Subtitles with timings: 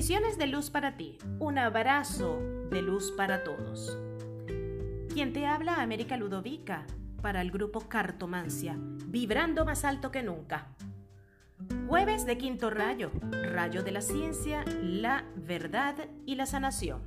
[0.00, 1.18] Bendiciones de luz para ti.
[1.40, 3.98] Un abrazo de luz para todos.
[5.12, 6.86] Quien te habla, América Ludovica,
[7.20, 10.68] para el grupo Cartomancia, vibrando más alto que nunca.
[11.86, 17.02] Jueves de quinto rayo, rayo de la ciencia, la verdad y la sanación.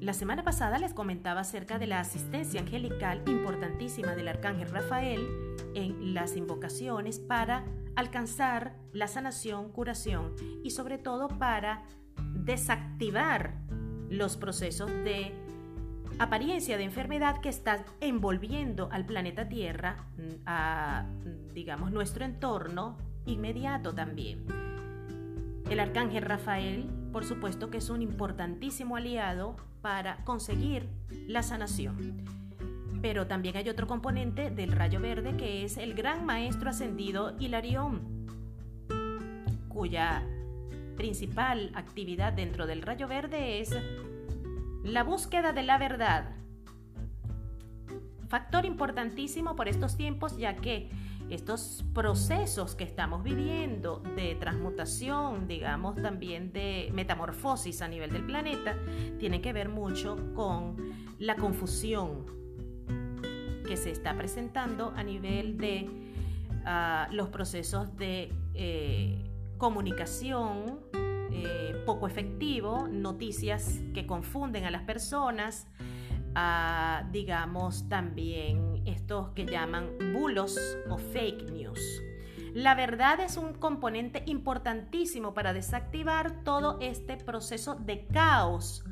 [0.00, 5.28] La semana pasada les comentaba acerca de la asistencia angelical importantísima del arcángel Rafael
[5.74, 7.66] en las invocaciones para
[7.98, 11.82] alcanzar la sanación, curación y sobre todo para
[12.32, 13.54] desactivar
[14.08, 15.34] los procesos de
[16.20, 20.06] apariencia de enfermedad que está envolviendo al planeta Tierra,
[20.46, 21.06] a
[21.52, 24.46] digamos nuestro entorno inmediato también.
[25.68, 30.88] El arcángel Rafael, por supuesto que es un importantísimo aliado para conseguir
[31.26, 32.24] la sanación.
[33.00, 38.26] Pero también hay otro componente del rayo verde que es el gran maestro ascendido Hilarión,
[39.68, 40.24] cuya
[40.96, 43.70] principal actividad dentro del rayo verde es
[44.82, 46.34] la búsqueda de la verdad.
[48.28, 50.90] Factor importantísimo por estos tiempos ya que
[51.30, 58.76] estos procesos que estamos viviendo de transmutación, digamos también de metamorfosis a nivel del planeta,
[59.18, 60.76] tienen que ver mucho con
[61.18, 62.37] la confusión
[63.68, 65.90] que se está presentando a nivel de
[66.64, 70.80] ah, los procesos de eh, comunicación
[71.30, 75.66] eh, poco efectivo, noticias que confunden a las personas,
[76.34, 80.58] ah, digamos también estos que llaman bulos
[80.88, 82.02] o fake news.
[82.54, 88.82] La verdad es un componente importantísimo para desactivar todo este proceso de caos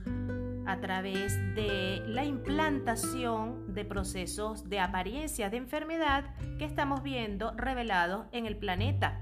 [0.67, 8.27] a través de la implantación de procesos de apariencia de enfermedad que estamos viendo revelados
[8.33, 9.21] en el planeta.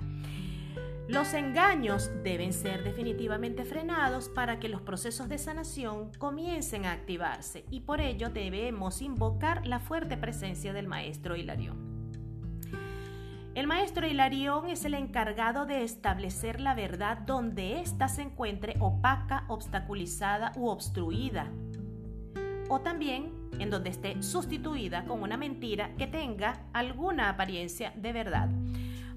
[1.07, 7.67] Los engaños deben ser definitivamente frenados para que los procesos de sanación comiencen a activarse
[7.71, 11.94] y por ello debemos invocar la fuerte presencia del maestro Hilarión.
[13.55, 19.45] El maestro Hilarión es el encargado de establecer la verdad donde ésta se encuentre opaca,
[19.47, 21.53] obstaculizada u obstruida.
[22.69, 28.49] O también en donde esté sustituida con una mentira que tenga alguna apariencia de verdad.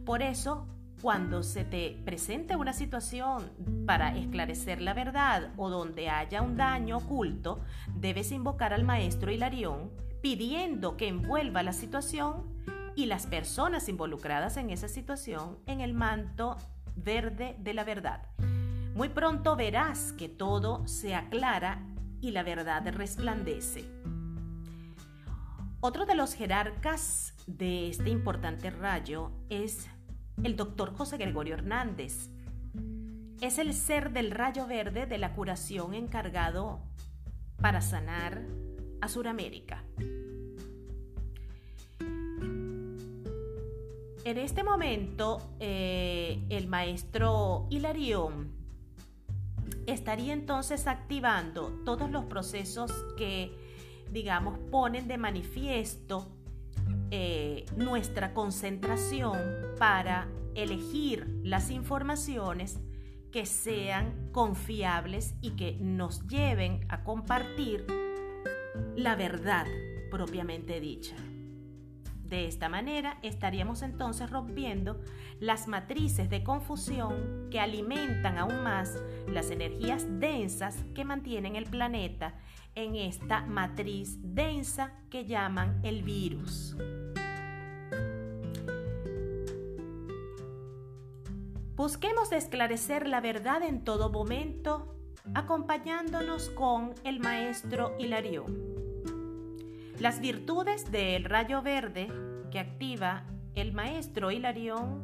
[0.06, 0.68] Por eso,
[1.02, 3.52] cuando se te presente una situación
[3.88, 7.60] para esclarecer la verdad o donde haya un daño oculto,
[7.96, 9.90] debes invocar al maestro Hilarión
[10.22, 12.56] pidiendo que envuelva la situación
[12.98, 16.58] y las personas involucradas en esa situación en el manto
[16.96, 18.24] verde de la verdad.
[18.96, 21.86] Muy pronto verás que todo se aclara
[22.22, 23.86] y la verdad resplandece.
[25.80, 29.88] Otro de los jerarcas de este importante rayo es
[30.44, 32.32] el doctor José Gregorio Hernández.
[33.42, 36.80] Es el ser del rayo verde de la curación encargado
[37.62, 38.42] para sanar
[39.02, 39.84] a Suramérica.
[44.28, 48.52] En este momento, eh, el maestro Hilarión
[49.86, 53.58] estaría entonces activando todos los procesos que,
[54.12, 56.28] digamos, ponen de manifiesto
[57.10, 59.40] eh, nuestra concentración
[59.80, 62.82] para elegir las informaciones
[63.32, 67.88] que sean confiables y que nos lleven a compartir
[68.98, 69.68] la verdad
[70.12, 71.16] propiamente dicha.
[72.28, 75.00] De esta manera estaríamos entonces rompiendo
[75.40, 82.36] las matrices de confusión que alimentan aún más las energías densas que mantienen el planeta
[82.76, 86.76] en esta matriz densa que llaman el virus.
[91.76, 94.96] Busquemos esclarecer la verdad en todo momento
[95.34, 98.77] acompañándonos con el maestro Hilarión.
[100.00, 102.08] Las virtudes del rayo verde
[102.52, 103.24] que activa
[103.56, 105.02] el maestro Hilarión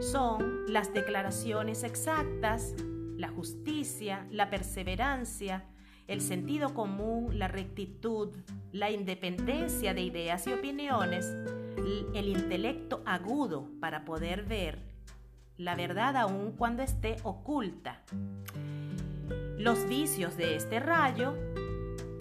[0.00, 2.74] son las declaraciones exactas,
[3.16, 5.64] la justicia, la perseverancia,
[6.06, 8.34] el sentido común, la rectitud,
[8.72, 11.36] la independencia de ideas y opiniones,
[12.14, 14.88] el intelecto agudo para poder ver
[15.58, 18.00] la verdad aun cuando esté oculta.
[19.58, 21.34] Los vicios de este rayo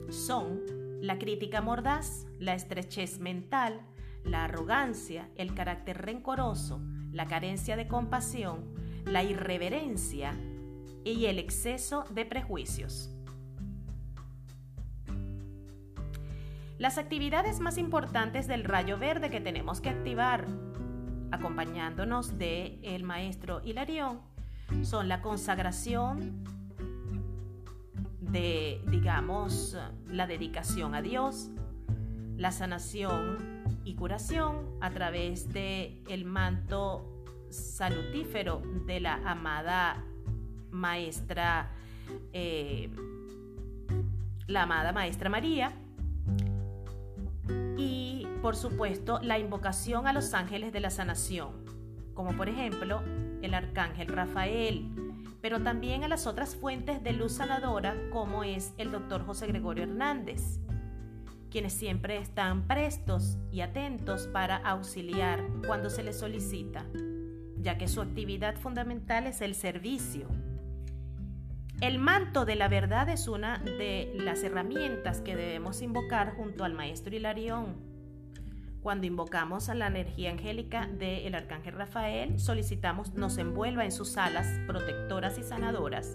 [0.10, 3.82] son la crítica mordaz, la estrechez mental,
[4.24, 8.74] la arrogancia, el carácter rencoroso, la carencia de compasión,
[9.06, 10.34] la irreverencia
[11.04, 13.14] y el exceso de prejuicios.
[16.78, 20.46] Las actividades más importantes del rayo verde que tenemos que activar,
[21.32, 24.22] acompañándonos de el maestro Hilarión,
[24.84, 26.44] son la consagración
[28.38, 29.76] de, digamos,
[30.12, 31.50] la dedicación a Dios,
[32.36, 40.04] la sanación y curación a través de el manto salutífero de la amada
[40.70, 41.72] maestra,
[42.32, 42.92] eh,
[44.46, 45.72] la amada maestra María,
[47.76, 51.54] y por supuesto la invocación a los ángeles de la sanación,
[52.14, 53.02] como por ejemplo
[53.42, 55.07] el arcángel Rafael,
[55.48, 59.84] pero también a las otras fuentes de luz sanadora como es el doctor José Gregorio
[59.84, 60.60] Hernández,
[61.50, 66.86] quienes siempre están prestos y atentos para auxiliar cuando se les solicita,
[67.62, 70.28] ya que su actividad fundamental es el servicio.
[71.80, 76.74] El manto de la verdad es una de las herramientas que debemos invocar junto al
[76.74, 77.87] maestro Hilarión
[78.82, 84.48] cuando invocamos a la energía angélica del arcángel Rafael, solicitamos nos envuelva en sus alas
[84.68, 86.12] protectoras y sanadoras.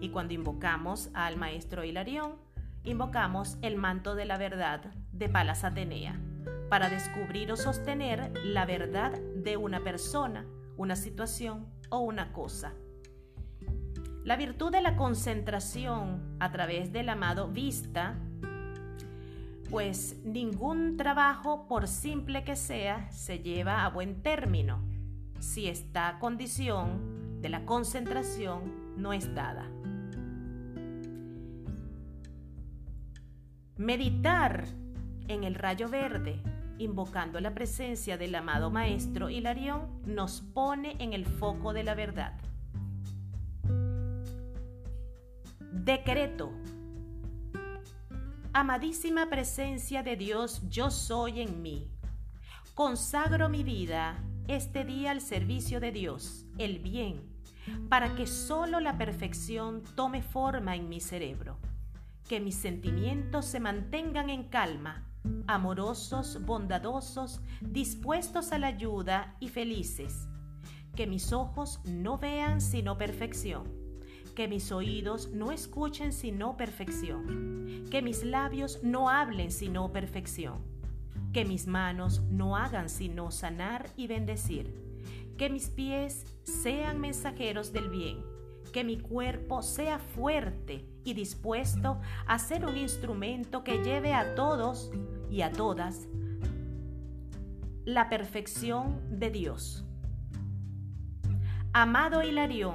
[0.00, 2.36] Y cuando invocamos al maestro Hilarión,
[2.82, 6.20] invocamos el manto de la verdad de Palas Atenea
[6.68, 10.44] para descubrir o sostener la verdad de una persona,
[10.76, 12.74] una situación o una cosa.
[14.24, 18.16] La virtud de la concentración a través del amado vista
[19.74, 24.80] pues ningún trabajo, por simple que sea, se lleva a buen término
[25.40, 29.68] si esta condición de la concentración no es dada.
[33.76, 34.64] Meditar
[35.26, 36.40] en el rayo verde,
[36.78, 42.38] invocando la presencia del amado Maestro Hilarión, nos pone en el foco de la verdad.
[45.72, 46.52] Decreto
[48.56, 51.90] Amadísima presencia de Dios, yo soy en mí.
[52.76, 57.20] Consagro mi vida este día al servicio de Dios, el bien,
[57.88, 61.58] para que solo la perfección tome forma en mi cerebro.
[62.28, 65.04] Que mis sentimientos se mantengan en calma,
[65.48, 70.28] amorosos, bondadosos, dispuestos a la ayuda y felices.
[70.94, 73.83] Que mis ojos no vean sino perfección
[74.34, 80.58] que mis oídos no escuchen sino perfección, que mis labios no hablen sino perfección,
[81.32, 84.74] que mis manos no hagan sino sanar y bendecir,
[85.38, 88.24] que mis pies sean mensajeros del bien,
[88.72, 94.90] que mi cuerpo sea fuerte y dispuesto a ser un instrumento que lleve a todos
[95.30, 96.08] y a todas
[97.84, 99.84] la perfección de Dios.
[101.74, 102.74] Amado Hilarión,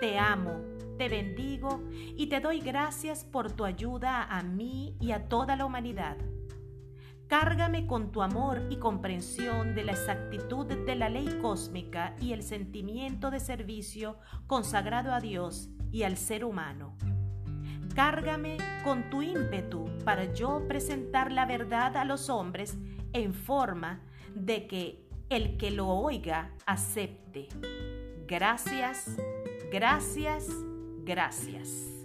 [0.00, 0.69] te amo
[1.00, 5.64] te bendigo y te doy gracias por tu ayuda a mí y a toda la
[5.64, 6.18] humanidad.
[7.26, 12.42] Cárgame con tu amor y comprensión de la exactitud de la ley cósmica y el
[12.42, 16.98] sentimiento de servicio consagrado a Dios y al ser humano.
[17.94, 22.76] Cárgame con tu ímpetu para yo presentar la verdad a los hombres
[23.14, 24.02] en forma
[24.34, 27.48] de que el que lo oiga acepte.
[28.26, 29.16] Gracias,
[29.72, 30.46] gracias
[31.04, 31.99] Gracias.